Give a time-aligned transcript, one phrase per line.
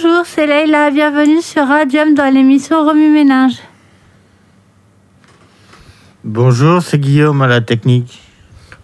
[0.00, 0.92] Bonjour, c'est Leïla.
[0.92, 3.56] Bienvenue sur Radium dans l'émission Remue Ménage.
[6.22, 8.22] Bonjour, c'est Guillaume à la technique.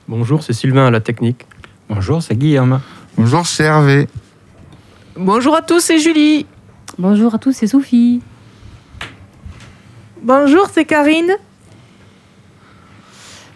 [0.08, 1.46] Bonjour, c'est Sylvain à la technique.
[1.88, 2.80] Bonjour, c'est Guillaume.
[3.16, 4.08] Bonjour, c'est Hervé.
[5.14, 6.46] Bonjour à tous, c'est Julie.
[6.98, 8.20] Bonjour à tous, c'est Sophie.
[10.20, 11.36] Bonjour, c'est Karine.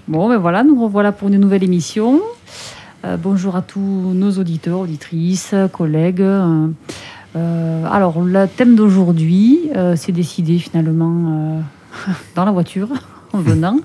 [0.07, 2.21] Bon, ben voilà, nous revoilà pour une nouvelle émission.
[3.05, 6.21] Euh, bonjour à tous nos auditeurs, auditrices, collègues.
[6.21, 6.69] Euh,
[7.37, 11.63] euh, alors, le thème d'aujourd'hui, c'est décidé finalement
[12.35, 12.89] dans la voiture,
[13.33, 13.79] en venant.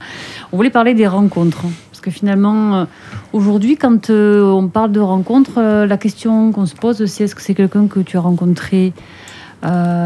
[0.52, 1.64] On voulait parler des rencontres.
[1.92, 2.88] Parce que finalement,
[3.32, 7.54] aujourd'hui, quand on parle de rencontres, la question qu'on se pose, c'est est-ce que c'est
[7.54, 8.92] quelqu'un que tu as rencontré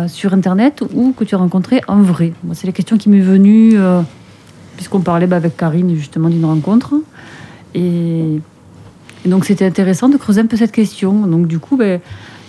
[0.07, 2.33] sur Internet ou que tu as rencontré en vrai?
[2.53, 3.75] C'est la question qui m'est venue,
[4.77, 6.93] puisqu'on parlait bah, avec Karine justement d'une rencontre.
[7.75, 8.39] Et
[9.25, 11.27] donc c'était intéressant de creuser un peu cette question.
[11.27, 11.99] Donc du coup, ben,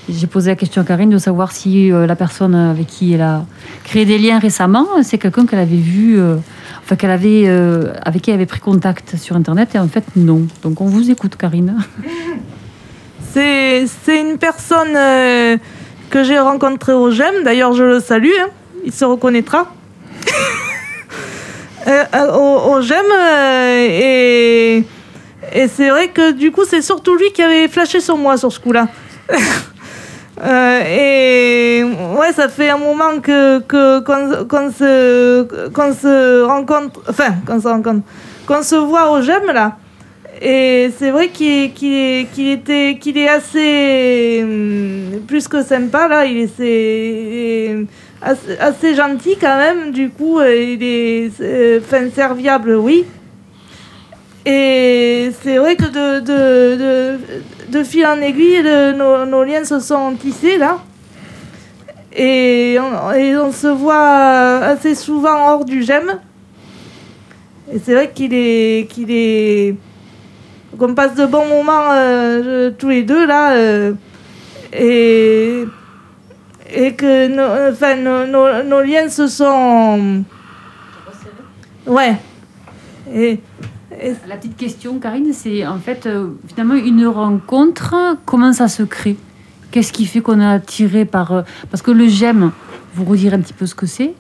[0.09, 3.23] j'ai posé la question à Karine de savoir si euh, la personne avec qui elle
[3.23, 3.45] a
[3.85, 6.37] créé des liens récemment, c'est quelqu'un qu'elle avait vu, euh,
[6.83, 10.05] enfin qu'elle avait, euh, avec qui elle avait pris contact sur Internet, et en fait
[10.17, 10.47] non.
[10.63, 11.77] Donc on vous écoute, Karine.
[13.33, 14.95] C'est, une personne
[16.11, 18.49] que j'ai rencontrée au GEM, d'ailleurs je le salue, hein.
[18.85, 19.73] il se reconnaîtra.
[22.35, 23.05] au, au GEM,
[23.79, 24.85] et
[25.53, 28.53] et c'est vrai que du coup, c'est surtout lui qui avait flashé sur moi sur
[28.53, 28.89] ce coup-là.
[30.41, 37.61] Euh, et ouais, ça fait un moment que, qu'on, se, qu'on se rencontre, enfin, qu'on
[37.61, 38.07] se rencontre,
[38.47, 39.77] qu'on se voit au GEM là.
[40.41, 46.25] Et c'est vrai qu'il, qu'il, qu'il était, qu'il est assez hum, plus que sympa là.
[46.25, 47.87] Il est,
[48.23, 49.91] assez, assez, gentil quand même.
[49.91, 53.05] Du coup, il est, fin serviable, oui.
[54.47, 57.19] Et c'est vrai que de, de, de,
[57.85, 58.63] fil en aiguille,
[58.97, 60.79] nos, liens se sont tissés là.
[62.15, 66.19] Et on, et on, se voit assez souvent hors du GEM.
[67.73, 68.89] Et c'est vrai qu'il est.
[68.91, 69.77] qu'il est
[70.79, 73.53] qu'on passe de bons moments euh, tous les deux là.
[73.53, 73.93] Euh,
[74.73, 75.65] et,
[76.73, 80.25] et que nos, enfin, nos, nos, liens se sont.
[81.87, 82.15] Ouais.
[83.13, 83.41] Et,
[84.29, 87.95] la petite question, Karine, c'est en fait euh, finalement une rencontre,
[88.25, 89.17] comment ça se crée?
[89.71, 91.33] Qu'est-ce qui fait qu'on a attiré par...
[91.33, 92.53] Euh, parce que le j'aime,
[92.95, 94.15] vous redirez un petit peu ce que c'est.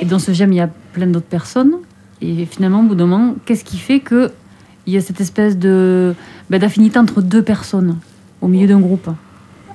[0.00, 1.76] Et dans ce j'aime, il y a plein d'autres personnes.
[2.20, 4.30] Et finalement, au bout d'un moment, qu'est-ce qui fait qu'il
[4.86, 6.14] y a cette espèce de
[6.50, 7.98] ben, d'affinité entre deux personnes
[8.40, 9.08] au milieu d'un groupe?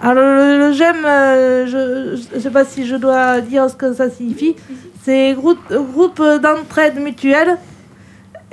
[0.02, 4.10] Alors le, j'aime, euh, je ne sais pas si je dois dire ce que ça
[4.10, 4.56] signifie.
[5.04, 7.58] C'est groupe, groupe d'entraide mutuelle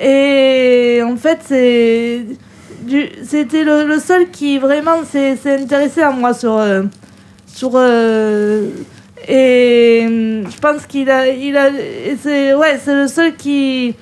[0.01, 2.25] et en fait, c'est
[3.23, 6.57] c'était le, seul qui vraiment s'est intéressé à moi sur.
[6.57, 6.83] Euh,
[7.47, 8.71] sur euh,
[9.29, 10.07] et
[10.51, 11.29] je pense qu'il a.
[11.29, 11.71] Il a
[12.23, 13.95] c'est ouais, le seul qui.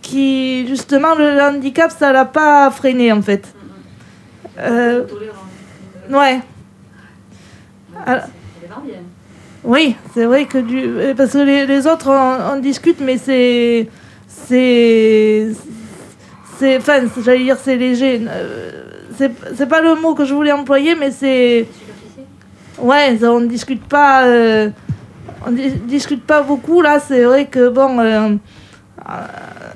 [0.00, 3.54] qui justement, le handicap, ça l'a pas freiné en fait.
[4.58, 5.04] Euh,
[6.10, 6.40] ouais.
[9.62, 11.14] oui, c'est vrai que du.
[11.14, 13.88] Parce que les, autres, on, on discute, mais c'est
[14.46, 15.48] c'est.
[16.58, 16.76] C'est.
[16.76, 18.22] Enfin, j'allais dire c'est léger.
[18.28, 18.70] Euh,
[19.16, 21.66] c'est pas le mot que je voulais employer, mais c'est.
[22.78, 24.24] Ouais, on ne discute pas.
[24.26, 24.70] Euh,
[25.46, 26.98] on discute pas beaucoup là.
[27.00, 27.98] C'est vrai que bon.
[28.00, 28.30] Euh,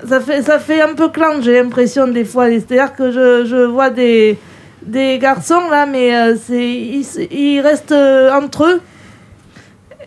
[0.07, 2.47] ça fait, ça fait un peu clan, j'ai l'impression des fois.
[2.49, 4.37] C'est-à-dire que je, je vois des,
[4.81, 7.93] des garçons là, mais c'est ils, ils restent
[8.33, 8.81] entre eux.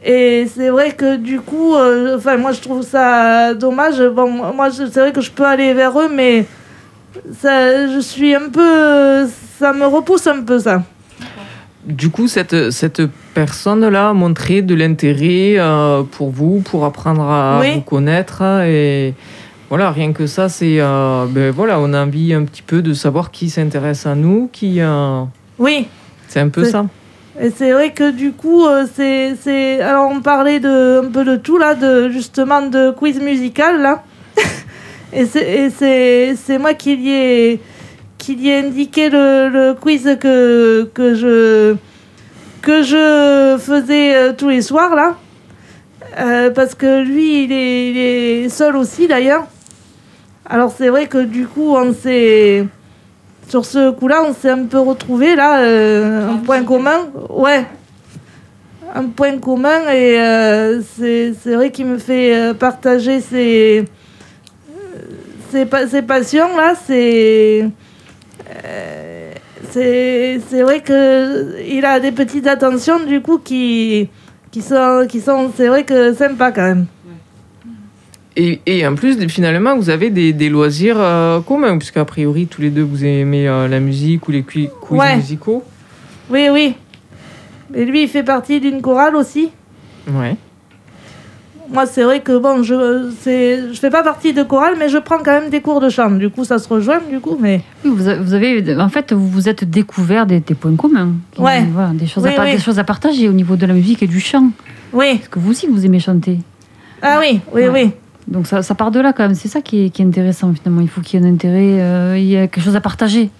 [0.04, 4.02] Et c'est vrai que du coup, euh, enfin moi je trouve ça dommage.
[4.02, 6.44] Bon, moi c'est vrai que je peux aller vers eux, mais
[7.40, 10.82] ça, je suis un peu, ça me repousse un peu ça.
[11.84, 13.02] Du coup, cette, cette
[13.34, 18.42] personne-là a montré de l'intérêt euh, pour vous, pour apprendre à vous connaître.
[18.64, 19.14] Et
[19.68, 20.76] voilà, rien que ça, c'est.
[20.80, 24.48] Euh, ben voilà, on a envie un petit peu de savoir qui s'intéresse à nous,
[24.52, 24.80] qui.
[25.58, 25.86] oui.
[26.28, 26.86] C'est un peu ça.
[27.42, 29.80] Et c'est vrai que du coup, euh, c'est, c'est...
[29.80, 34.04] Alors on parlait de, un peu de tout là, de, justement de quiz musical là.
[35.12, 37.60] et c'est, et c'est, c'est moi qui lui ai,
[38.16, 41.74] qui ai indiqué le, le quiz que, que, je,
[42.62, 45.16] que je faisais euh, tous les soirs là.
[46.20, 49.48] Euh, parce que lui, il est, il est seul aussi d'ailleurs.
[50.48, 52.66] Alors c'est vrai que du coup, on s'est
[53.52, 57.10] sur ce coup-là, on s'est un peu retrouvé là, euh, un point commun.
[57.28, 57.66] Ouais,
[58.94, 63.84] un point commun et euh, c'est vrai qu'il me fait euh, partager ses,
[65.50, 66.72] ses, passions là.
[66.86, 67.70] C'est
[70.62, 74.08] vrai que il a des petites attentions du coup qui
[74.50, 76.86] qui sont qui sont c'est vrai que sympa quand même.
[78.36, 82.62] Et, et, en plus, finalement, vous avez des, des loisirs euh, communs, puisqu'a priori, tous
[82.62, 85.16] les deux, vous aimez euh, la musique ou les quiz ouais.
[85.16, 85.62] musicaux.
[86.30, 86.74] Oui, oui.
[87.74, 89.50] Et lui, il fait partie d'une chorale aussi.
[90.10, 90.36] Ouais.
[91.70, 94.98] Moi, c'est vrai que bon, je c'est je fais pas partie de chorale, mais je
[94.98, 96.10] prends quand même des cours de chant.
[96.10, 97.62] Du coup, ça se rejoint, du coup, mais.
[97.84, 101.12] Oui, vous, avez, en fait, vous vous êtes découvert des, des points communs.
[101.38, 101.64] Ouais.
[101.72, 102.52] Voilà, des choses oui, à oui.
[102.52, 104.50] des choses à partager au niveau de la musique et du chant.
[104.92, 105.16] Oui.
[105.16, 106.38] Parce que vous aussi, vous aimez chanter.
[107.00, 107.68] Ah oui, oui, Ouais.
[107.68, 107.90] oui.
[108.28, 109.34] Donc ça, part de là quand même.
[109.34, 110.80] C'est ça qui est, intéressant finalement.
[110.80, 113.30] Il faut qu'il y ait un intérêt, euh, il y a quelque chose à partager.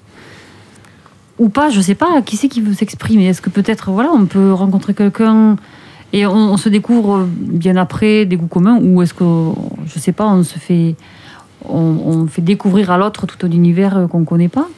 [1.39, 2.23] Ou pas, je sais pas.
[2.23, 3.27] Qui c'est qui veut s'exprimer?
[3.27, 5.57] Est-ce que peut-être, voilà, on peut rencontrer quelqu'un
[6.13, 8.79] et on, se découvre bien après des goûts communs?
[8.81, 9.25] Ou est-ce que,
[9.87, 10.95] je sais pas, on se fait,
[11.69, 14.69] on fait découvrir à l'autre tout un univers euh, qu'on connaît pas?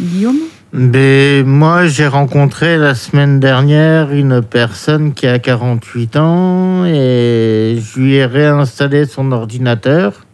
[0.00, 0.38] Guillaume?
[0.72, 8.00] Ben, moi, j'ai rencontré la semaine dernière une personne qui a 48 ans et je
[8.00, 10.24] lui ai réinstallé son ordinateur.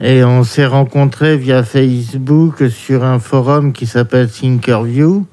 [0.00, 5.24] Et on s'est rencontrés via Facebook sur un forum qui s'appelle Thinkerview.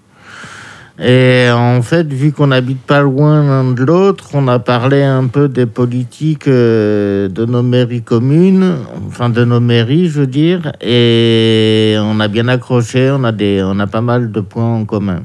[0.97, 5.27] Et en fait, vu qu'on n'habite pas loin l'un de l'autre, on a parlé un
[5.27, 8.77] peu des politiques euh, de nos mairies communes,
[9.07, 13.61] enfin de nos mairies, je veux dire, et on a bien accroché, on a, des,
[13.61, 15.23] on a pas mal de points en commun.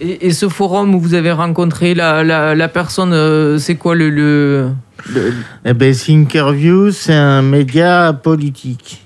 [0.00, 3.94] Et, et ce forum où vous avez rencontré la, la, la personne, euh, c'est quoi
[3.94, 4.10] le.
[4.10, 4.70] le,
[5.14, 5.32] le-
[5.64, 9.04] Eh ben, Thinkerview, c'est un média politique.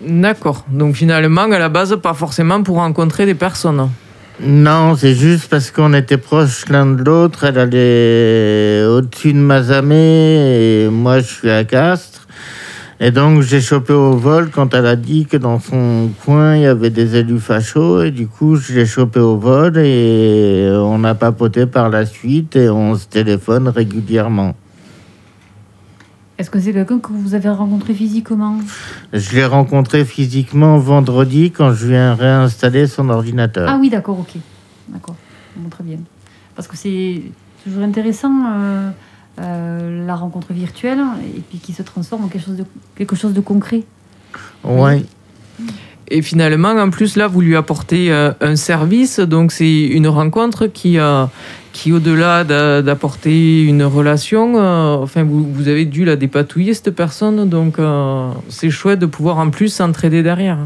[0.00, 0.64] D'accord.
[0.70, 3.90] Donc finalement, à la base, pas forcément pour rencontrer des personnes.
[4.40, 7.44] Non, c'est juste parce qu'on était proches l'un de l'autre.
[7.44, 12.26] Elle allait au-dessus de Mazamet et moi je suis à Castres.
[12.98, 16.62] Et donc j'ai chopé au vol quand elle a dit que dans son coin il
[16.62, 18.02] y avait des élus fachos.
[18.02, 22.68] Et du coup je chopé au vol et on a papoté par la suite et
[22.68, 24.56] on se téléphone régulièrement.
[26.36, 28.58] Est-ce que c'est quelqu'un que vous avez rencontré physiquement?
[29.12, 33.68] Je l'ai rencontré physiquement vendredi quand je viens réinstaller son ordinateur.
[33.68, 34.40] Ah oui, d'accord, ok.
[34.88, 35.14] D'accord,
[35.56, 35.98] Bon, très bien.
[36.56, 37.22] Parce que c'est
[37.62, 38.90] toujours intéressant euh,
[39.40, 41.00] euh, la rencontre virtuelle
[41.36, 42.64] et puis qui se transforme en quelque chose de,
[42.96, 43.84] quelque chose de concret.
[44.64, 45.04] Ouais.
[46.08, 49.20] Et finalement, en plus, là, vous lui apportez euh, un service.
[49.20, 51.24] Donc, c'est une rencontre qui, euh,
[51.74, 56.90] qui au-delà d'a- d'apporter une relation, euh, enfin, vous, vous avez dû la dépatouiller, cette
[56.94, 57.48] personne.
[57.48, 60.56] Donc, euh, c'est chouette de pouvoir en plus s'entraider derrière.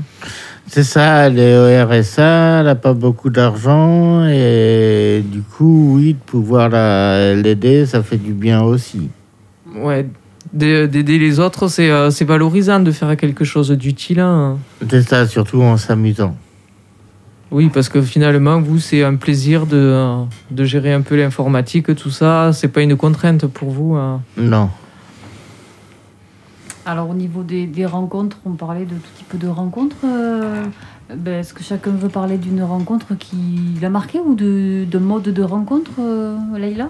[0.67, 6.13] C'est ça, elle est au RSA, elle n'a pas beaucoup d'argent et du coup, oui,
[6.13, 9.09] de pouvoir la- l'aider, ça fait du bien aussi.
[9.75, 10.07] Ouais,
[10.53, 14.21] d'a- d'aider les autres, c'est euh, c'est valorisant de faire quelque chose d'utile.
[14.21, 14.59] hein.
[14.91, 16.37] C'est ça, surtout en s'amusant.
[17.50, 20.05] Oui, parce que finalement, vous, c'est un plaisir de,
[20.50, 22.53] de gérer un peu l'informatique, tout ça.
[22.53, 23.95] C'est pas une contrainte pour vous.
[23.95, 24.21] hein.
[24.37, 24.69] Non.
[26.85, 29.97] Alors au niveau des, des rencontres, on parlait de tout type de rencontres.
[30.05, 30.65] euh,
[31.15, 35.25] ben, Est-ce que chacun veut parler d'une rencontre qui l'a marqué ou de, de mode
[35.25, 36.89] de rencontre, euh, Leïla?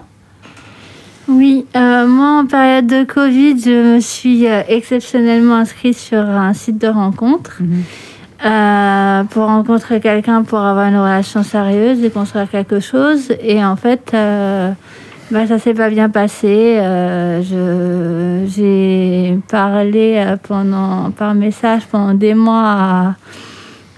[1.27, 6.53] Oui, euh, moi en période de Covid, je me suis euh, exceptionnellement inscrite sur un
[6.53, 7.61] site de rencontre
[8.45, 13.33] euh, pour rencontrer quelqu'un pour avoir une relation sérieuse et construire quelque chose.
[13.41, 14.71] Et en fait, euh,
[15.31, 16.77] bah, ça s'est pas bien passé.
[16.79, 23.15] Euh, J'ai parlé euh, pendant, par message pendant des mois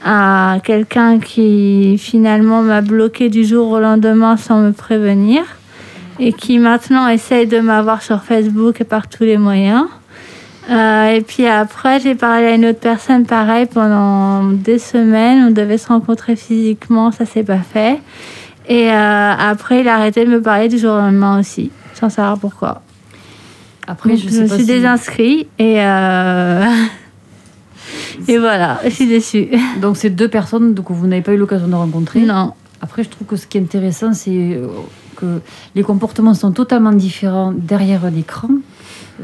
[0.04, 5.44] à, à quelqu'un qui finalement m'a bloqué du jour au lendemain sans me prévenir
[6.20, 9.86] et qui maintenant essaye de m'avoir sur Facebook et par tous les moyens.
[10.70, 15.46] Euh, et puis après, j'ai parlé à une autre personne, pareil, pendant des semaines.
[15.48, 18.00] On devait se rencontrer physiquement, ça s'est pas fait.
[18.70, 22.10] Et euh, après, il a arrêté de me parler du jour au lendemain aussi, sans
[22.10, 22.82] savoir pourquoi.
[23.88, 26.65] Après, Donc, je je, sais me pas suis si- désinscrite et, euh,
[28.27, 29.50] et voilà, je suis déçue.
[29.82, 32.22] Donc c'est deux personnes que vous n'avez pas eu l'occasion de rencontrer.
[32.22, 32.53] Non.
[32.82, 34.60] Après, je trouve que ce qui est intéressant, c'est
[35.15, 35.41] que
[35.75, 38.50] les comportements sont totalement différents derrière un écran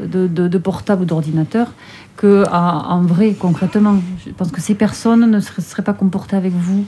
[0.06, 1.68] de, de, de portable ou d'ordinateur
[2.16, 2.54] que en,
[2.90, 3.96] en vrai, concrètement.
[4.26, 6.84] Je pense que ces personnes ne seraient, seraient pas comportées avec vous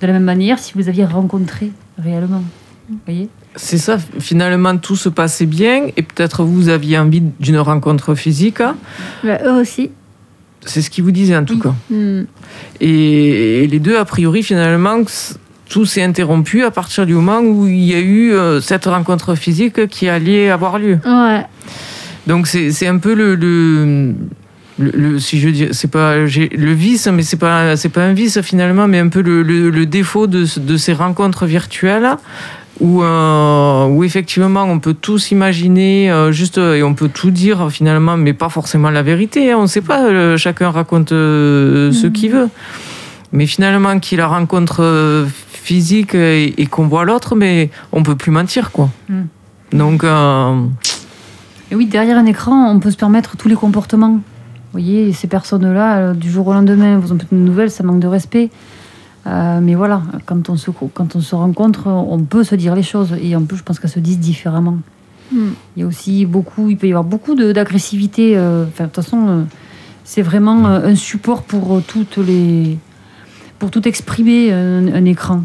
[0.00, 2.42] de la même manière si vous aviez rencontré réellement.
[2.88, 3.28] Vous voyez?
[3.56, 8.60] C'est ça, finalement, tout se passait bien et peut-être vous aviez envie d'une rencontre physique.
[8.60, 8.76] hein?
[9.22, 9.90] Bah, eux aussi.
[10.66, 11.60] C'est ce qu'ils vous disaient en tout Oui.
[11.60, 11.74] cas.
[11.90, 12.24] Hmm.
[12.80, 14.98] Et, et les deux, a priori, finalement,
[15.68, 19.34] tout s'est interrompu à partir du moment où il y a eu euh, cette rencontre
[19.34, 20.98] physique qui allait avoir lieu.
[21.06, 21.46] Ouais.
[22.26, 24.14] Donc c'est un peu le, le,
[24.78, 28.40] le, si je dis, c'est pas le vice, mais c'est pas c'est pas un vice
[28.40, 32.16] finalement, mais un peu le, le, défaut de, de, ces rencontres virtuelles
[32.80, 37.70] où, euh, où effectivement on peut tous imaginer euh, juste et on peut tout dire
[37.70, 39.52] finalement, mais pas forcément la vérité.
[39.52, 39.58] Hein.
[39.58, 42.48] on ne sait pas, chacun raconte ce qu'il veut.
[43.32, 48.70] Mais finalement, qu'il la rencontre physique et, qu'on voit l'autre, mais on peut plus mentir
[48.70, 48.90] quoi.
[49.08, 49.22] Mm.
[49.72, 50.04] Donc
[51.74, 54.12] et oui, derrière un écran, on peut se permettre tous les comportements.
[54.12, 54.20] Vous
[54.70, 57.98] voyez, ces personnes-là, euh, du jour au lendemain, vous en faites une nouvelle, ça manque
[57.98, 58.50] de respect.
[59.26, 62.84] Euh, mais voilà, quand on, se, quand on se rencontre, on peut se dire les
[62.84, 63.16] choses.
[63.20, 64.78] Et en plus, je pense qu'elles se disent différemment.
[65.32, 65.48] Hmm.
[65.76, 68.36] Il y a aussi beaucoup, il peut y avoir beaucoup d'agressivité.
[68.36, 69.44] Euh, enfin, de toute façon,
[70.04, 72.78] c'est vraiment un support pour toutes les,
[73.58, 75.42] pour tout exprimer un, écran.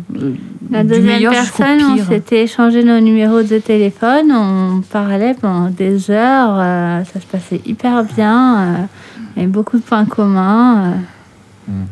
[0.72, 6.58] La deuxième personne, on s'était échangé nos numéros de téléphone, on parlait pendant des heures,
[7.06, 8.88] ça se passait hyper bien.
[9.36, 10.92] Il y avait beaucoup de points communs.
[10.92, 11.72] Euh.
[11.72, 11.86] Hmm.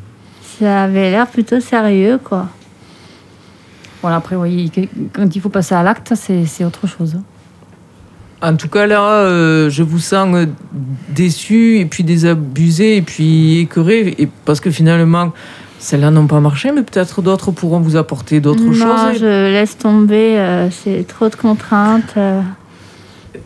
[0.59, 2.49] Ça avait l'air plutôt sérieux, quoi.
[4.01, 4.71] Voilà, après, oui,
[5.13, 7.17] quand il faut passer à l'acte, c'est autre chose.
[8.41, 10.47] En tout cas, là, euh, je vous sens
[11.09, 14.15] déçu et puis désabusé et puis écœuré.
[14.19, 15.31] Et parce que finalement,
[15.79, 18.79] celles-là n'ont pas marché, mais peut-être d'autres pourront vous apporter d'autres choses.
[18.79, 20.37] Non, je laisse tomber.
[20.37, 22.15] Euh, c'est trop de contraintes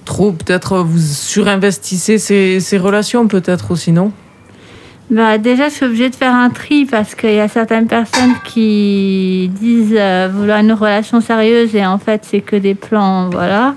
[0.05, 4.11] trop, peut-être vous surinvestissez ces, ces relations, peut-être aussi, non?
[5.09, 8.33] Bah déjà, je suis obligée de faire un tri parce qu'il y a certaines personnes
[8.45, 13.75] qui disent euh, vouloir une relation sérieuse et en fait, c'est que des plans, voilà.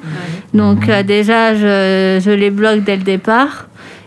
[0.52, 3.66] Donc, euh, déjà, je, je, les bloque dès le départ.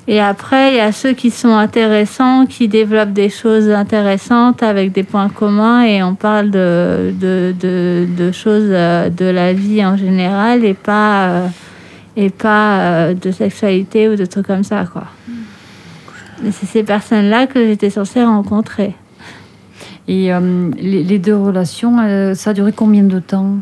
[0.10, 4.94] Et après, il y a ceux qui sont intéressants, qui développent des choses intéressantes avec
[4.94, 9.86] des points communs et on parle de, de, de, de choses euh, de la vie
[9.86, 11.50] en général et pas
[12.18, 15.06] et pas euh, de sexualité ou de trucs comme ça, quoi.
[16.52, 18.96] C'est ces personnes-là que j'étais censée rencontrer.
[20.08, 23.58] Et euh, les, deux relations, euh, ça a duré combien de temps?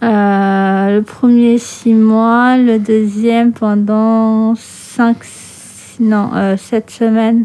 [0.00, 2.56] Le premier, six mois.
[2.56, 5.16] Le deuxième, pendant cinq...
[6.00, 7.44] Non, sept semaines.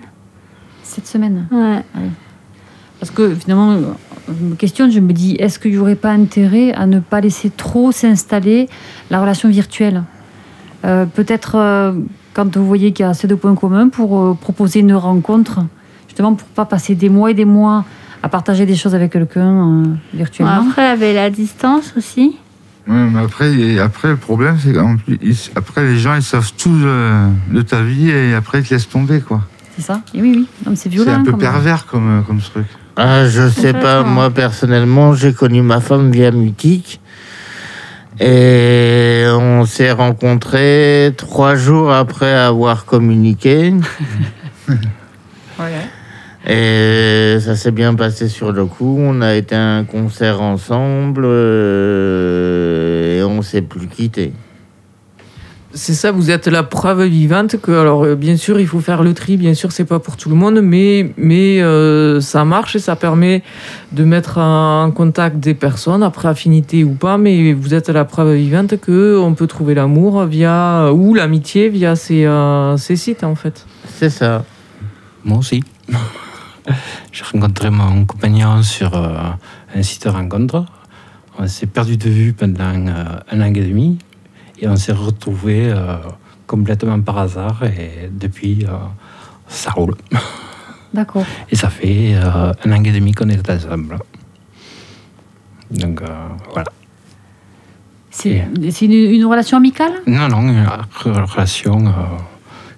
[0.84, 1.82] Sept semaines Ouais.
[1.96, 2.00] Ah
[3.00, 3.78] Parce que finalement,
[4.28, 7.22] je me questionne, je me dis, est-ce qu'il n'y aurait pas intérêt à ne pas
[7.22, 8.70] laisser trop s'installer
[9.10, 10.04] la relation virtuelle?
[10.86, 11.94] Euh, Peut-être euh,
[12.34, 15.62] quand vous voyez qu'il y a assez de points communs pour euh, proposer une rencontre,
[16.08, 17.86] justement pour pas passer des mois et des mois
[18.22, 19.84] à partager des choses avec quelqu'un
[20.14, 20.66] virtuellement.
[20.70, 22.38] Après, avec la distance aussi.
[22.88, 27.82] Oui, mais après, après le problème, c'est qu'après, les gens, ils savent tout de, ta
[27.82, 29.42] vie et après, ils te laissent tomber, quoi.
[29.76, 30.76] C'est ça Et oui, oui.
[30.76, 31.12] C'est violent.
[31.14, 32.66] C'est un peu pervers comme, comme truc.
[32.96, 34.04] Ah, je sais pas.
[34.04, 37.00] Moi, personnellement, j'ai connu ma femme via Mutique.
[38.20, 43.74] Et on s'est rencontrés trois jours après avoir communiqué.
[46.48, 48.98] Et ça s'est bien passé sur le coup.
[49.00, 54.34] On a été à un concert ensemble euh, et on s'est plus quitté
[55.74, 59.02] c'est ça, vous êtes la preuve vivante que, alors euh, bien sûr, il faut faire
[59.02, 62.76] le tri, bien sûr, c'est pas pour tout le monde, mais, mais euh, ça marche
[62.76, 63.44] et ça permet
[63.92, 68.36] de mettre en contact des personnes, après affinité ou pas, mais vous êtes la preuve
[68.36, 73.36] vivante que on peut trouver l'amour via, ou l'amitié via ces, euh, ces sites, en
[73.36, 73.66] fait.
[73.96, 74.46] C'est ça.
[75.26, 75.64] Moi aussi.
[77.12, 80.66] J'ai rencontré mon compagnon sur un site de rencontre.
[81.38, 83.98] On s'est perdu de vue pendant un an et demi.
[84.60, 85.98] Et on s'est retrouvés euh,
[86.48, 88.72] complètement par hasard et depuis, euh,
[89.48, 89.96] ça roule.
[90.94, 91.26] D'accord.
[91.50, 93.98] Et ça fait euh, un an et demi qu'on est ensemble.
[95.72, 96.02] Donc
[96.54, 96.72] voilà.
[98.12, 98.46] C'est
[98.86, 99.94] une, relation amicale?
[100.06, 101.94] Non, non, une relation,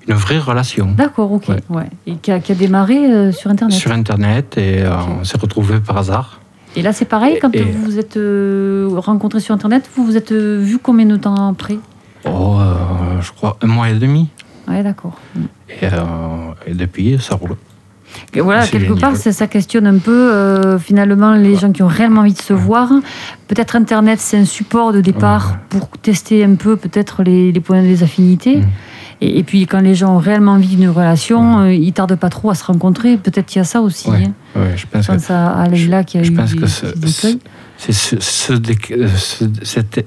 [0.07, 0.91] une vraie relation.
[0.95, 1.47] D'accord, ok.
[1.69, 1.89] Ouais.
[2.05, 5.97] Et qui a, qui a démarré sur Internet Sur Internet, et on s'est retrouvés par
[5.97, 6.39] hasard.
[6.75, 10.33] Et là, c'est pareil, quand vous vous êtes euh, rencontrés sur Internet, vous vous êtes
[10.33, 11.77] euh, vu combien de temps après?
[12.25, 14.29] Oh, euh, je crois un mois et demi.
[14.67, 15.17] Ouais, d'accord.
[15.69, 17.55] Et, depuis, ça roule.
[18.35, 22.41] voilà, quelque part, ça, questionne un peu finalement les gens qui ont réellement envie de
[22.41, 22.89] se voir.
[23.47, 28.03] Peut-être Internet, c'est un support de départ pour tester un peu peut-être les, points des
[28.03, 28.62] affinités.
[29.22, 32.50] Et, puis quand les gens ont réellement envie d'une relation, euh, ils tardent pas trop
[32.50, 33.17] à se rencontrer.
[33.17, 34.10] Peut-être qu'il y a ça aussi.
[34.10, 34.60] Ouais, hein.
[34.75, 38.55] je pense, que, à, Leila qui a je eu pense que c'est ce,
[39.63, 40.05] cette,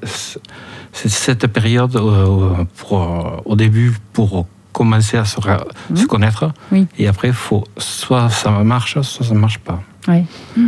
[0.93, 5.41] cette, période euh, pour, au début pour commencer à se,
[5.95, 6.53] se connaître.
[6.71, 6.87] Oui.
[6.99, 9.83] Et après, faut, soit ça marche, soit ça ne marche pas.
[10.07, 10.25] Oui.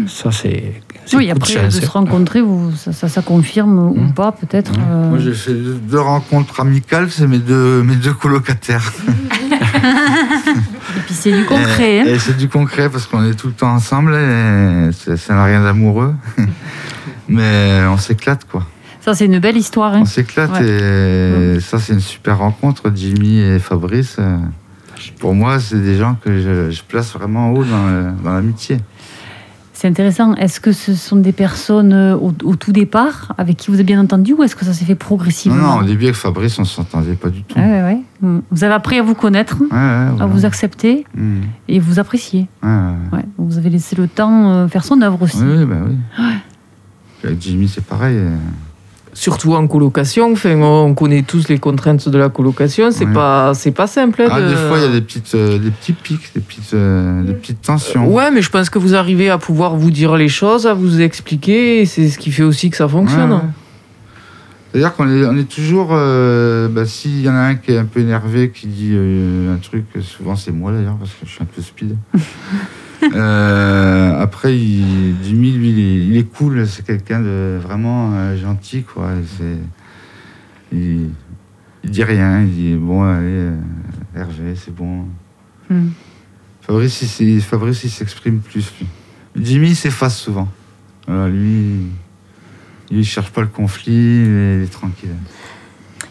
[0.06, 0.82] Ça, c'est
[1.12, 4.14] oui, après de, se rencontrer, vous, ça, ça, confirme ou mmh.
[4.14, 4.72] pas, peut-être.
[4.72, 4.84] Mmh.
[4.88, 5.08] Euh.
[5.10, 8.92] Moi, j'ai fait deux rencontres amicales, c'est mes deux, mes deux colocataires.
[9.50, 12.00] et puis c'est du concret.
[12.00, 12.04] Hein.
[12.06, 15.62] Et, c'est du concret parce qu'on est tout le temps ensemble et ça n'a rien
[15.62, 16.14] d'amoureux.
[17.28, 18.66] Mais on s'éclate quoi.
[19.00, 19.94] Ça, c'est une belle histoire.
[19.94, 20.00] Hein.
[20.02, 22.92] On s'éclate et ça, c'est une super rencontre.
[22.94, 24.37] Jimmy et Fabrice, euh,
[25.18, 28.76] pour moi, c'est des gens que je, place vraiment haut dans l'amitié.
[29.80, 30.34] C'est intéressant.
[30.34, 33.99] Est-ce que ce sont des personnes euh, au, tout départ avec qui vous avez bien
[33.99, 36.62] entendu ou est-ce que ça s'est fait progressivement Non, non, au début avec Fabrice, on
[36.62, 37.58] ne s'entendait pas du tout.
[37.58, 38.40] Mm.
[38.50, 41.40] Vous avez appris à vous connaître, à vous accepter mm.
[41.68, 42.46] et vous apprécier.
[43.38, 45.42] Vous avez laissé le temps euh, faire son œuvre aussi.
[45.42, 46.25] Oui, bah oui.
[47.25, 48.18] Avec Jimmy, c'est pareil.
[49.12, 50.32] Euh surtout en colocation.
[50.32, 52.90] Enfin, on connaît tous les contraintes de la colocation.
[52.90, 54.22] C'est pas, c'est pas simple.
[54.22, 56.74] Hein, ah, Des fois, il y a des petites, euh, des petits pics, des petites,
[56.74, 58.08] euh, des petites tensions.
[58.08, 61.00] ouais, mais je pense que vous arrivez à pouvoir vous dire les choses, à vous
[61.00, 61.84] expliquer.
[61.86, 63.40] C'est ce qui fait aussi que ça fonctionne.
[64.72, 65.88] C'est-à-dire qu'on est, on est toujours.
[65.92, 69.56] Euh, bah, S'il y en a un qui est un peu énervé, qui dit un
[69.56, 71.96] truc, souvent c'est moi d'ailleurs, parce que je suis un peu speed.
[73.02, 76.66] Euh, après, il, Jimmy, lui, il est, cool.
[76.66, 79.12] C'est quelqu'un de vraiment euh, gentil, quoi.
[80.73, 81.11] il,
[81.85, 82.42] il, dit rien.
[82.42, 83.57] Il dit bon, allez, euh,
[84.14, 85.07] Hervé, c'est bon.
[85.69, 85.88] Hmm.
[86.61, 88.73] Fabrice, il, Fabrice, il s'exprime plus.
[88.78, 88.87] Lui.
[89.42, 90.49] Jimmy s'efface souvent.
[91.09, 91.87] lui,
[92.90, 93.92] il cherche pas le conflit.
[93.92, 95.11] Il est, tranquille.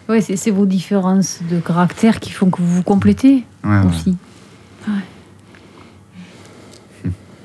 [0.08, 3.44] Oui, c'est vos différences de caractère qui font que vous vous complétez
[3.86, 4.10] aussi.
[4.10, 4.16] Ouais.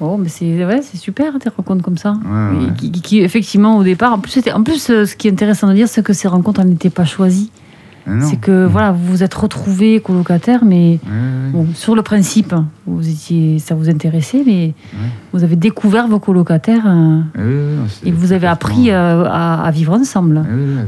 [0.00, 2.14] Oh, mais c'est ouais, c'est super des rencontres comme ça.
[2.76, 5.88] Qui, effectivement au départ, en plus, en plus, euh, ce qui est intéressant de dire,
[5.88, 7.50] c'est que ces rencontres n'étaient pas choisies.
[8.20, 11.00] C'est que voilà, vous vous êtes retrouvés colocataires, mais
[11.74, 12.54] sur le principe,
[12.86, 14.74] vous étiez, ça vous intéressait, mais
[15.32, 20.44] vous avez découvert vos colocataires euh, et vous avez appris euh, à, vivre ensemble.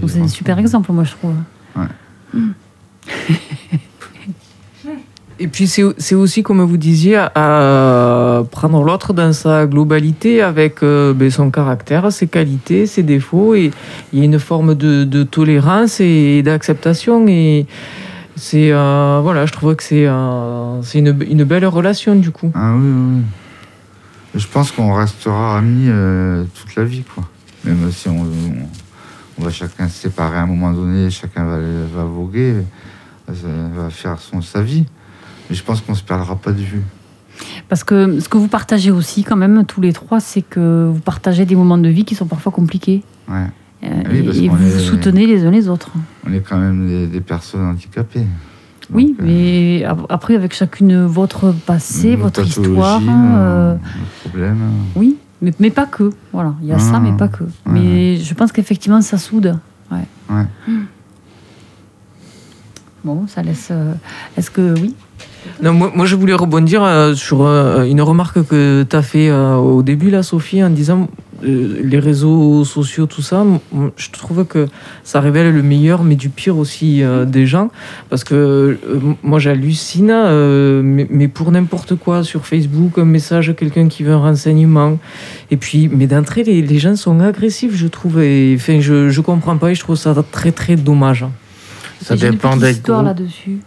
[0.07, 1.33] c'est un super exemple, moi je trouve.
[5.39, 11.13] Et puis c'est aussi, comme vous disiez, à prendre l'autre dans sa globalité avec euh,
[11.13, 13.55] ben, son caractère, ses qualités, ses défauts.
[13.55, 13.71] Et
[14.13, 17.27] il y a une forme de, tolérance et d'acceptation.
[17.29, 17.67] Et
[18.35, 22.51] c'est euh, voilà, je trouve que c'est euh, une, une, belle relation du coup.
[22.55, 23.23] Ah oui, oui.
[24.35, 25.91] Je pense qu'on restera amis
[26.55, 27.25] toute la vie, quoi.
[27.65, 28.27] Même si on,
[29.39, 32.55] on, va chacun se séparer à un moment donné, chacun va, va voguer,
[33.29, 34.87] va faire son, sa vie.
[35.49, 36.83] Mais je pense qu'on ne se perdra pas de vue.
[37.69, 41.01] Parce que ce que vous partagez aussi, quand même, tous les trois, c'est que vous
[41.01, 43.03] partagez des moments de vie qui sont parfois compliqués.
[43.29, 43.47] Ouais.
[43.85, 45.91] Euh, ah et, vous vous soutenez les uns les autres.
[46.27, 48.27] On est quand même des, personnes handicapées.
[48.91, 53.03] oui, euh, mais après, avec chacune votre passé, votre histoire.
[53.07, 53.77] Euh,
[54.25, 54.59] problème.
[54.95, 56.11] Oui, mais, mais, pas que.
[56.33, 57.45] Voilà, il y a ça, mais pas que.
[57.67, 59.59] Mais je pense qu'effectivement, ça soude.
[59.93, 60.07] Ouais.
[60.31, 60.47] ouais.
[63.05, 63.71] Bon, ça laisse.
[64.37, 64.95] Est-ce que oui?
[65.63, 69.57] Non, moi, je voulais rebondir euh, sur euh, une remarque que tu as fait euh,
[69.57, 71.09] au début, là, Sophie, en disant
[71.43, 73.45] les réseaux sociaux, tout ça.
[73.97, 74.69] Je trouve que
[75.05, 77.71] ça révèle le meilleur, mais du pire aussi des gens.
[78.09, 78.79] Parce que
[79.23, 80.15] moi, j'hallucine,
[80.83, 84.99] mais, pour n'importe quoi, sur Facebook, un message, quelqu'un qui veut un renseignement.
[85.51, 88.23] Et puis, mais d'entrée, les, les, gens sont agressifs, je trouve.
[88.23, 91.27] Et, enfin, je ne comprends pas et je trouve ça très, très dommage.
[92.03, 93.07] Ça dépend des groupes.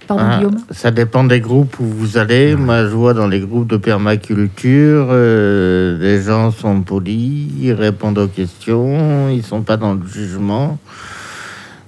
[0.10, 0.40] Ah,
[0.72, 2.56] ça dépend des groupes où vous allez.
[2.56, 8.20] Moi, je vois dans les groupes de permaculture, euh, les gens sont polis, ils répondent
[8.20, 10.78] aux questions, ils sont pas dans le jugement.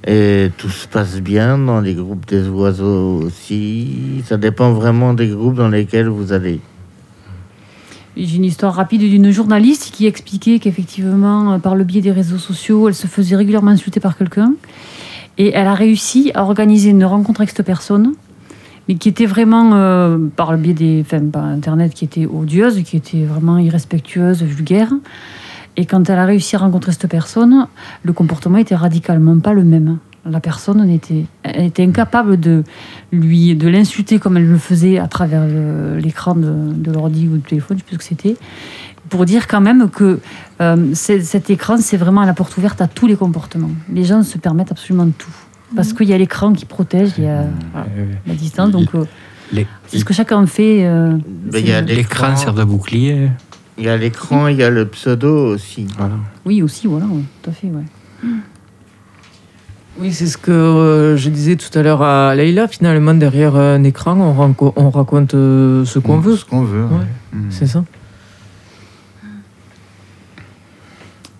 [0.06, 4.24] Et tout se passe bien dans les groupes des oiseaux aussi.
[4.26, 6.60] Ça dépend vraiment des groupes dans lesquels vous allez.
[8.18, 12.90] J'ai une histoire rapide d'une journaliste qui expliquait qu'effectivement, par le biais des réseaux sociaux,
[12.90, 14.54] elle se faisait régulièrement insulter par quelqu'un
[15.38, 18.14] et elle a réussi à organiser une rencontre avec cette personne,
[18.88, 21.02] mais qui était vraiment, euh, par le biais des.
[21.02, 24.92] Enfin, par Internet, qui était odieuse, qui était vraiment irrespectueuse, vulgaire.
[25.78, 27.68] Et quand elle a réussi à rencontrer cette personne,
[28.04, 30.00] le comportement était radicalement pas le même.
[30.30, 32.64] La personne était, elle était incapable de
[33.12, 35.48] lui de l'insulter comme elle le faisait à travers
[35.98, 38.38] l'écran de, de l'ordi ou du téléphone, je sais plus ce que c'était
[39.12, 40.20] pour dire quand même que
[40.62, 43.70] euh, cet écran, c'est vraiment la porte ouverte à tous les comportements.
[43.94, 45.36] Les gens se permettent absolument tout.
[45.76, 45.98] Parce mhm.
[45.98, 47.46] qu'il y a l'écran qui protège, il y a
[48.26, 48.72] la distance.
[48.72, 49.04] Donc, euh,
[49.88, 50.86] c'est ce que chacun fait.
[50.86, 51.18] Euh,
[51.52, 53.30] l'écran sert de bouclier.
[53.78, 55.88] Il y a l'écran, il y a le pseudo aussi.
[56.46, 57.06] Oui, aussi, voilà,
[57.42, 57.68] tout à fait.
[57.68, 58.30] Ouais.
[60.00, 62.70] Oui, c'est ce que je disais tout à l'heure à Leïla.
[62.70, 66.38] Finalement, derrière un écran, on, on raconte ce qu'on veut.
[66.38, 66.86] Ce qu'on veut.
[67.50, 67.84] C'est ça.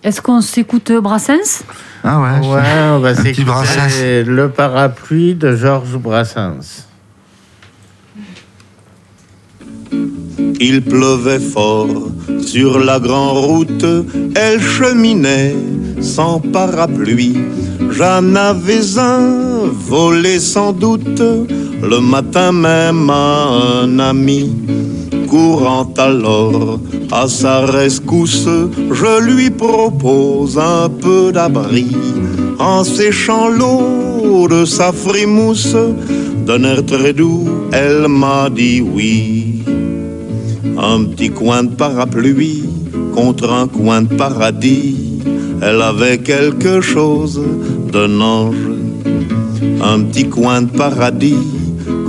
[0.04, 1.62] Est-ce qu'on s'écoute euh, Brassens?
[2.02, 6.88] Ah ouais, ouais Le parapluie de Georges Brassens.
[10.58, 12.08] Il pleuvait fort
[12.40, 13.84] sur la grande route,
[14.34, 15.54] elle cheminait
[16.00, 17.36] sans parapluie.
[17.90, 21.22] J'en avais un, volé sans doute,
[21.82, 24.52] le matin même à un ami.
[25.28, 26.78] Courant alors
[27.10, 28.48] à sa rescousse,
[28.90, 31.88] je lui propose un peu d'abri
[32.58, 35.76] en séchant l'eau de sa frimousse.
[36.46, 39.62] D'un air très doux, elle m'a dit oui.
[40.76, 42.64] Un petit coin de parapluie
[43.14, 45.20] contre un coin de paradis.
[45.60, 47.40] Elle avait quelque chose
[47.92, 48.56] d'un ange.
[49.82, 51.61] Un petit coin de paradis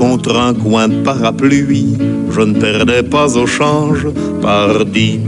[0.03, 1.95] contre un coin de parapluie.
[2.35, 4.05] Je ne perdais pas au change,
[4.41, 5.21] pardi.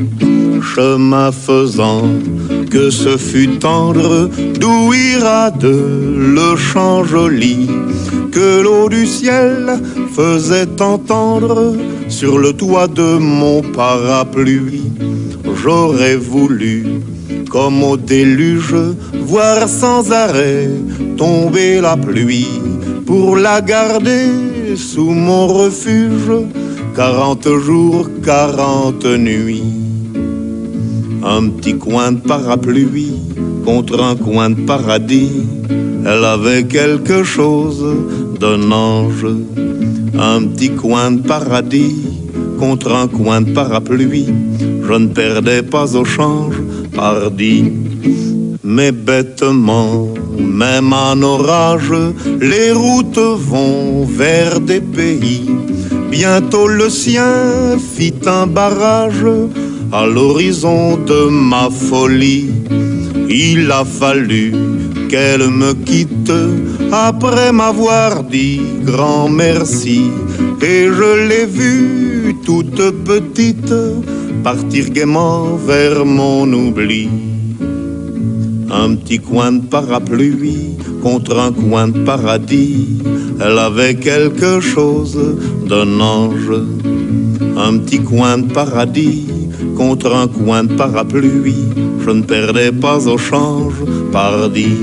[0.72, 2.10] Chemin faisant,
[2.74, 5.78] que ce fut tendre, d'où ira de
[6.36, 7.70] le champ joli,
[8.34, 9.80] que l'eau du ciel
[10.18, 11.74] faisait entendre
[12.10, 14.92] sur le toit de mon parapluie.
[15.62, 16.86] J'aurais voulu,
[17.50, 18.76] comme au déluge,
[19.32, 20.70] voir sans arrêt
[21.16, 22.60] tomber la pluie
[23.06, 24.28] pour la garder
[24.76, 26.32] sous mon refuge,
[26.96, 29.64] quarante jours, quarante nuits.
[31.24, 33.20] Un petit coin de parapluie
[33.64, 35.44] contre un coin de paradis,
[36.06, 37.84] elle avait quelque chose
[38.40, 39.28] d'un ange.
[40.18, 42.06] Un petit coin de paradis
[42.60, 44.28] contre un coin de parapluie,
[44.60, 46.56] je ne perdais pas au change,
[46.94, 47.72] pardi.
[48.64, 51.94] Mais bêtement, même en orage,
[52.40, 55.50] les routes vont vers des pays.
[56.10, 59.26] Bientôt le sien fit un barrage
[59.92, 62.50] à l'horizon de ma folie.
[63.30, 64.54] Il a fallu
[65.10, 66.32] qu'elle me quitte
[66.92, 70.12] après m'avoir dit grand merci.
[70.62, 73.74] Et je l'ai vue toute petite
[74.44, 77.10] partir gaiement vers mon oubli.
[78.78, 83.02] Un petit coin de parapluie contre un coin de paradis.
[83.40, 85.18] Elle avait quelque chose
[85.66, 86.52] d'un ange.
[87.56, 89.28] Un petit coin de paradis
[89.78, 91.70] contre un coin de parapluie.
[92.04, 93.76] Je ne perdais pas au change,
[94.12, 94.76] pardi.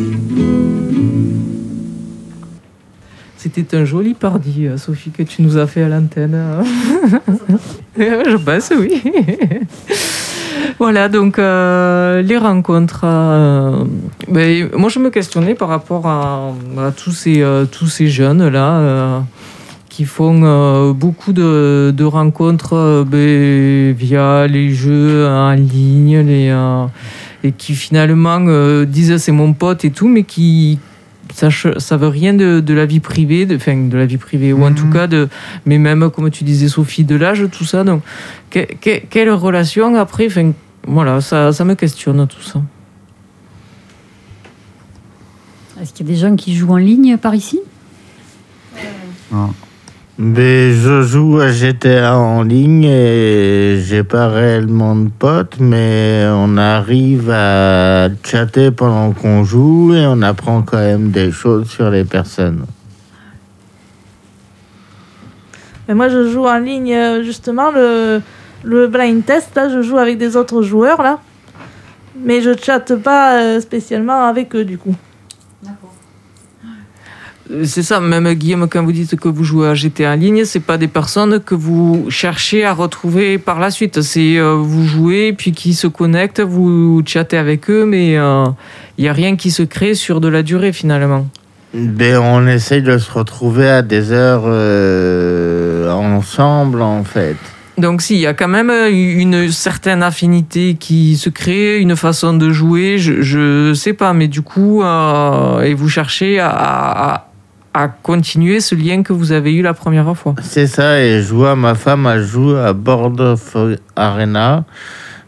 [3.36, 6.40] C'était un joli pardi, euh, Sophie, que tu nous as fait à l'antenne.
[7.98, 9.02] Je pense, oui.
[10.78, 13.02] voilà, donc euh, les rencontres.
[13.04, 13.84] euh,
[14.28, 16.52] ben, moi, je me questionnais par rapport à,
[16.96, 19.24] tous ces, euh, ces jeunes-là
[19.88, 26.50] qui font beaucoup de, rencontres ben, via les jeux en ligne,
[27.44, 28.40] et qui finalement
[28.84, 30.78] disent c'est mon pote et tout, mais qui
[31.34, 34.52] ça, ça veut rien de, de la vie privée, de, enfin, de la vie privée,
[34.52, 35.28] ou en tout cas, de,
[35.66, 37.84] mais même, comme tu disais, Sophie, de l'âge, tout ça.
[37.84, 38.02] Donc,
[38.50, 40.52] que- que- quelle relation après enfin,
[40.86, 42.60] Voilà, ça, ça me questionne tout ça.
[45.80, 47.60] Est-ce qu'il y a des gens qui jouent en ligne par ici?
[49.32, 49.52] Non.
[50.18, 56.58] Mais je joue à GTA en ligne et j'ai pas réellement de potes, mais on
[56.58, 62.04] arrive à chatter pendant qu'on joue et on apprend quand même des choses sur les
[62.04, 62.66] personnes.
[65.88, 68.20] Mais moi, je joue en ligne, euh, justement, le,
[68.64, 71.20] le blind test, là, je joue avec des autres joueurs, là.
[72.22, 74.94] Mais je chatte pas euh, spécialement avec eux, du coup.
[77.50, 80.44] Euh, C'est ça, même Guillaume, quand vous dites que vous jouez à GTA en ligne,
[80.44, 84.02] c'est pas des personnes que vous cherchez à retrouver par la suite.
[84.02, 89.08] C'est euh, vous jouez, puis qui se connectent, vous chattez avec eux, mais il n'y
[89.08, 91.26] a rien qui se crée sur de la durée finalement.
[91.74, 97.36] Ben, on essaye de se retrouver à des heures euh, ensemble, en fait.
[97.78, 102.34] Donc si, il y a quand même une certaine affinité qui se crée, une façon
[102.34, 107.28] de jouer, je, je sais pas, mais du coup, euh, et vous cherchez à,
[108.02, 110.34] continuer ce lien que vous avez eu la première fois.
[110.42, 113.56] C'est ça, et je vois ma femme, elle joue à of
[113.96, 114.64] Arena.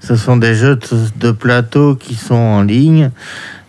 [0.00, 0.78] Ce sont des jeux
[1.16, 3.10] de plateau qui sont en ligne.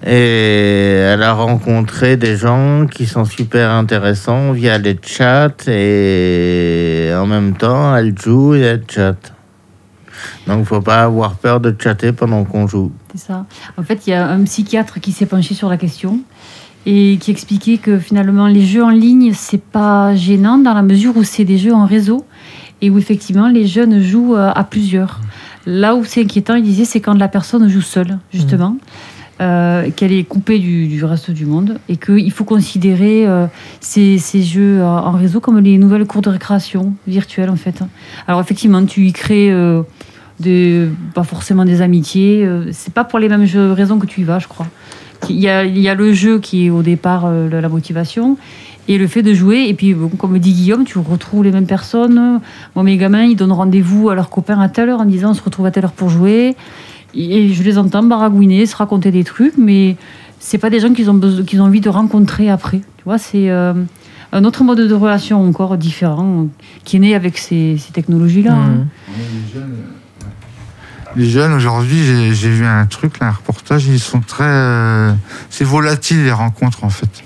[0.05, 5.67] Et elle a rencontré des gens qui sont super intéressants via les chats.
[5.67, 9.33] Et en même temps, elle joue et elle chatte.
[10.47, 12.91] Donc, faut pas avoir peur de chatter pendant qu'on joue.
[13.13, 13.45] C'est ça.
[13.77, 16.19] En fait, il y a un psychiatre qui s'est penché sur la question
[16.85, 21.17] et qui expliquait que finalement, les jeux en ligne, c'est pas gênant dans la mesure
[21.17, 22.25] où c'est des jeux en réseau
[22.81, 25.19] et où effectivement les jeunes jouent euh, à plusieurs.
[25.65, 28.77] Là où c'est inquiétant, il disait, c'est quand la personne joue seule, justement.
[29.41, 33.47] Euh, qu'elle est coupée du, reste du monde et qu'il faut considérer euh,
[33.79, 37.81] ces, jeux en réseau comme les nouvelles cours de récréation virtuelles en fait.
[38.27, 39.53] Alors effectivement, tu y crées
[40.39, 44.39] des, pas forcément des amitiés, c'est pas pour les mêmes raisons que tu y vas,
[44.39, 44.67] je crois.
[45.29, 48.37] Il y, a, il y a le jeu qui est au départ la motivation
[48.87, 52.39] et le fait de jouer, et puis comme dit Guillaume, tu retrouves les mêmes personnes.
[52.75, 55.33] Moi, mes gamins, ils donnent rendez-vous à leurs copains à telle heure en disant on
[55.33, 56.55] se retrouve à telle heure pour jouer.
[57.15, 59.95] Et je les entends baragouiner, se raconter des trucs, mais
[60.39, 62.80] c'est pas des gens qu'ils ont, qu'ils ont envie de rencontrer après.
[62.97, 63.73] Tu vois, c'est euh,
[64.32, 66.47] un autre mode de relation encore différent
[66.84, 68.54] qui est né avec ces, technologies-là.
[68.54, 68.86] Hein.
[69.08, 69.62] Mmh.
[71.15, 74.43] Les jeunes, aujourd'hui, j'ai, vu un truc, un reportage, ils sont très.
[74.43, 75.13] Euh,
[75.49, 77.23] c'est volatile les rencontres en fait.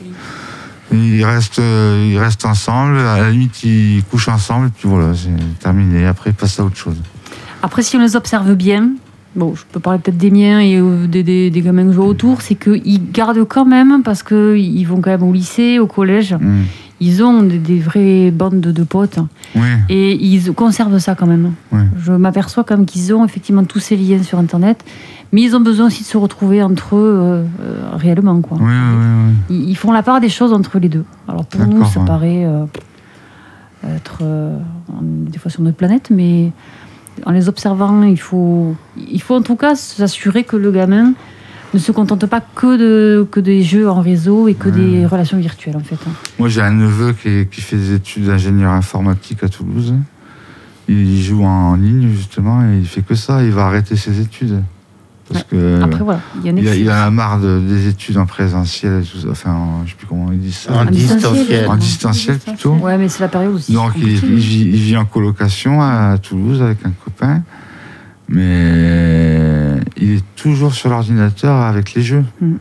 [0.91, 5.13] Ils restent, euh, ils restent ensemble, à la limite ils couchent ensemble, et puis voilà,
[5.15, 6.05] c'est terminé.
[6.05, 6.97] Après, ils passent à autre chose.
[7.63, 8.91] Après, si on les observe bien,
[9.39, 12.07] bon, je peux parler peut-être des miens et des, des, des, gamins que je vois
[12.07, 16.33] autour, c'est qu'ils gardent quand même, parce qu'ils vont quand même au lycée, au collège,
[16.33, 16.63] mm.
[16.99, 19.19] ils ont des, vraies bandes de, potes.
[19.89, 21.53] Et ils conservent ça quand même.
[21.97, 24.83] Je m'aperçois quand même qu'ils ont effectivement tous ces liens sur Internet
[25.31, 28.41] mais ils ont besoin aussi de se retrouver entre eux euh, euh, réellement.
[28.41, 28.57] Quoi.
[29.49, 31.05] ils, font la part des choses entre les deux.
[31.27, 32.65] Alors pour nous, ça paraît euh,
[33.83, 34.23] être
[35.01, 36.51] des fois sur notre planète, mais
[37.25, 41.13] en les observant, il faut, il faut en tout cas s'assurer que le gamin
[41.73, 45.37] ne se contente pas que, de, que des jeux en réseau et que des relations
[45.37, 45.99] virtuelles en fait.
[46.07, 46.11] Hein.
[46.39, 49.93] Moi j'ai un neveu qui, qui fait des études d'ingénieur informatique à Toulouse.
[50.87, 54.63] Il joue en ligne justement et il fait que ça, il va arrêter ses études.
[55.31, 59.81] Parce que Après, voilà, il, y a, il a marre des études en présentiel, enfin,
[59.85, 60.73] je sais plus comment il dit ça.
[60.73, 61.67] En, distanciel.
[61.67, 62.73] En distanciel plutôt.
[62.73, 63.71] Ouais, mais c'est la période aussi.
[63.71, 67.43] Donc il, vit, en colocation à Toulouse avec un copain,
[68.27, 72.25] mais il est toujours sur l'ordinateur avec les jeux.
[72.41, 72.55] Hmm.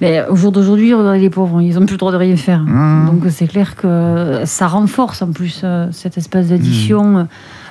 [0.00, 2.64] Mais au jour d'aujourd'hui, les pauvres, ils n'ont plus le droit de rien faire.
[3.06, 7.22] Donc c'est clair que ça renforce en plus euh, cette espèce d'addition.
[7.22, 7.28] Hmm.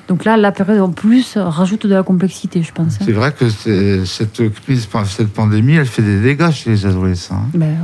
[0.09, 2.95] Donc là, la période en plus rajoute de la complexité, je pense.
[2.95, 3.05] Hein.
[3.05, 7.35] C'est vrai que cette crise, cette pandémie, elle fait des dégâts chez les adolescents.
[7.35, 7.51] Hein.
[7.53, 7.77] Ben,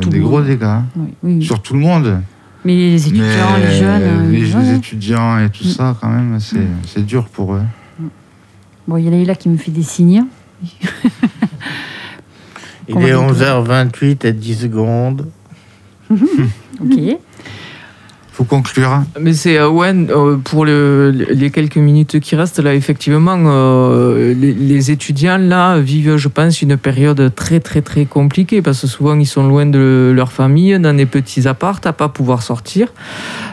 [0.00, 0.64] tout des gros dégâts.
[0.64, 0.86] Hein.
[1.42, 2.22] Sur tout le monde.
[2.64, 4.32] Mais les étudiants, les jeunes.
[4.32, 5.70] Les, euh, étudiants et tout mm.
[5.70, 6.40] ça, quand même, mm.
[6.86, 7.62] c'est dur pour eux.
[8.88, 10.24] Bon, il y a Leïla qui me fait des signes.
[12.88, 15.28] il est 11h28 et 10 secondes.
[16.10, 17.18] ok
[18.36, 19.02] faut conclure.
[19.18, 24.34] Mais c'est euh, ouais, euh, pour le, les quelques minutes qui restent là, effectivement, euh,
[24.34, 29.18] les, étudiants là vivent, je pense, une période très très très compliquée parce que souvent
[29.18, 32.88] ils sont loin de leur famille, dans des petits appartes, à pas pouvoir sortir,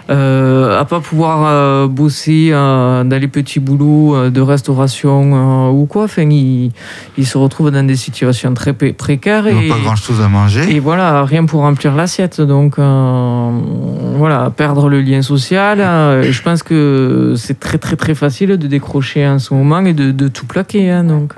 [0.10, 6.04] à pas pouvoir bosser dans les petits boulots de restauration ou quoi.
[6.04, 6.72] Enfin, ils,
[7.18, 10.76] ils, se retrouvent dans des situations très précaires ils et pas grand chose à manger.
[10.76, 12.42] Et voilà, rien pour remplir l'assiette.
[12.42, 15.80] Donc voilà, perdre le lien social.
[15.80, 19.94] Euh, je pense que c'est très très très facile de décrocher en ce moment et
[19.94, 20.90] de, tout plaquer.
[20.92, 21.34] Hein, donc.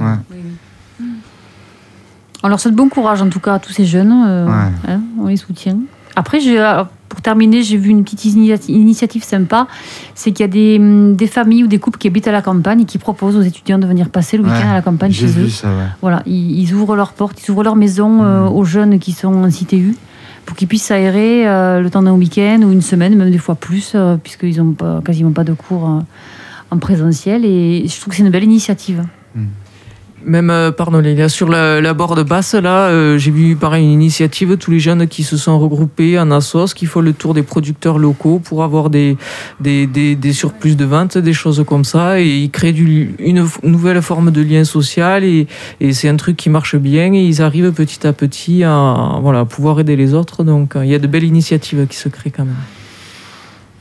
[2.43, 4.13] On leur souhaite bon courage en tout cas à tous ces jeunes.
[4.27, 4.47] Euh,
[4.87, 5.77] hein, on les soutient.
[6.15, 8.23] Après, euh, pour terminer, j'ai vu une petite
[8.69, 9.67] initiative sympa.
[10.13, 12.41] C'est qu'il y a des, hum, des, familles ou des couples qui habitent à la
[12.41, 15.27] campagne et qui proposent aux étudiants de venir passer le week-end à la campagne chez
[15.27, 15.49] eux.
[16.01, 18.55] Voilà, ils, ouvrent leurs portes, ils ouvrent leur maison mmh.
[18.55, 19.95] aux jeunes qui sont en CTU
[20.45, 23.55] pour qu'ils puissent s'aérer euh, le temps d'un week-end ou une semaine, même des fois
[23.55, 25.99] plus, euh, puisqu'ils n'ont quasiment pas de cours euh,
[26.71, 27.45] en présentiel.
[27.45, 29.03] Et je trouve que c'est une belle initiative.
[29.35, 29.45] Hmm.
[30.25, 33.91] Même, euh, pardon Lélia, sur la, la borde basse, là, euh, j'ai vu pareil une
[33.91, 37.43] initiative, tous les jeunes qui se sont regroupés en assos, qui font le tour des
[37.43, 39.17] producteurs locaux pour avoir des,
[39.59, 44.01] des, des, des surplus de vente, des choses comme ça, et ils créent une nouvelle
[44.01, 45.45] forme de lien social, et,
[45.79, 49.45] et c'est un truc qui marche bien, et ils arrivent petit à petit à voilà,
[49.45, 52.45] pouvoir aider les autres, donc il y a de belles initiatives qui se créent quand
[52.45, 52.55] même.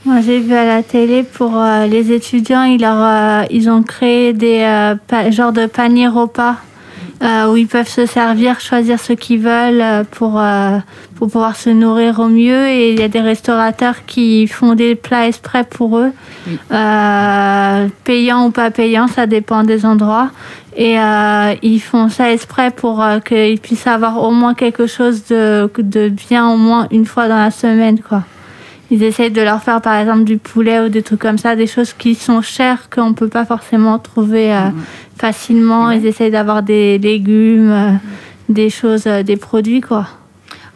[0.07, 3.83] Moi, j'ai vu à la télé pour euh, les étudiants, ils, leur, euh, ils ont
[3.83, 4.97] créé des euh,
[5.31, 6.57] genres de paniers repas
[7.49, 10.43] où ils peuvent se servir, choisir ce qu'ils veulent pour,
[11.15, 12.69] pour pouvoir se nourrir au mieux.
[12.69, 16.13] Et il y a des restaurateurs qui font des plats exprès pour eux,
[18.05, 20.33] payants ou pas payants, ça dépend des endroits.
[20.77, 20.97] Et
[21.63, 26.51] ils font ça exprès pour qu'ils puissent avoir au moins quelque chose de, de bien
[26.51, 28.25] au moins une fois dans la semaine, quoi
[28.91, 31.67] ils essayent de leur faire par exemple du poulet ou des trucs comme ça, des
[31.67, 34.75] choses qui sont chères qu'on ne peut pas forcément trouver euh, mm.
[35.19, 35.91] facilement.
[35.91, 37.93] Ils essayent d'avoir des légumes, euh,
[38.49, 40.07] des choses, euh, des produits quoi.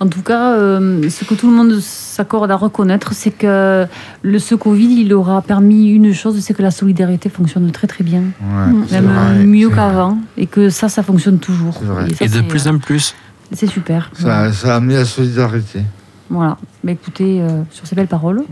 [0.00, 3.84] En tout cas, euh, ce que tout le monde s'accorde à reconnaître, c'est que
[4.22, 8.04] le, ce Covid, il aura permis une chose, c'est que la solidarité fonctionne très très
[8.04, 8.20] bien.
[8.20, 10.18] Ouais, c'est Même vrai, mieux qu'avant.
[10.36, 11.74] Et que ça, ça fonctionne toujours.
[11.80, 12.08] C'est vrai.
[12.14, 13.16] ça, Et de plus en plus.
[13.50, 14.08] C'est super.
[14.12, 15.80] Ça, ça a amené la solidarité.
[16.30, 16.56] Voilà.
[16.84, 18.42] Mais écoutez, euh, sur ces belles paroles,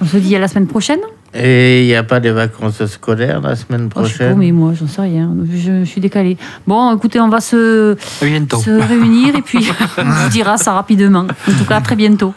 [0.00, 1.00] on se dit à la semaine prochaine.
[1.36, 4.38] Et il n'y a pas de vacances scolaires la semaine Oh, je sais pas, prochaine
[4.38, 5.34] mais moi, j'en sais rien.
[5.50, 6.36] Je, je suis décalée.
[6.66, 11.26] Bon, écoutez, on va se, se réunir et puis on vous dira ça rapidement.
[11.48, 12.34] En tout cas, à très bientôt.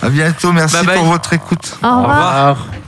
[0.00, 0.98] À bientôt, merci Bye bye.
[0.98, 1.76] pour votre écoute.
[1.82, 1.98] Au revoir.
[1.98, 2.83] Au revoir.